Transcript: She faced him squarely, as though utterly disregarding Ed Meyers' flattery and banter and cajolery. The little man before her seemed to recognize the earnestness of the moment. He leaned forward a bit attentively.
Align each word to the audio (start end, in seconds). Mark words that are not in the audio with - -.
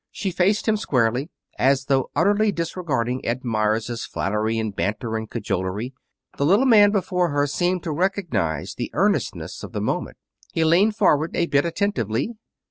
She 0.09 0.31
faced 0.31 0.67
him 0.67 0.77
squarely, 0.77 1.29
as 1.59 1.85
though 1.85 2.09
utterly 2.15 2.51
disregarding 2.51 3.23
Ed 3.23 3.45
Meyers' 3.45 4.03
flattery 4.03 4.57
and 4.57 4.75
banter 4.75 5.15
and 5.15 5.29
cajolery. 5.29 5.93
The 6.37 6.43
little 6.47 6.65
man 6.65 6.89
before 6.89 7.29
her 7.29 7.45
seemed 7.45 7.83
to 7.83 7.91
recognize 7.91 8.73
the 8.73 8.89
earnestness 8.95 9.61
of 9.61 9.73
the 9.73 9.79
moment. 9.81 10.17
He 10.53 10.63
leaned 10.63 10.95
forward 10.95 11.35
a 11.35 11.45
bit 11.45 11.65
attentively. 11.65 12.33